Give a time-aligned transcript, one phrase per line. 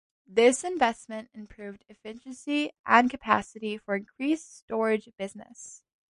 [0.25, 5.83] This investment improved efficiency and capacity for increased storage business.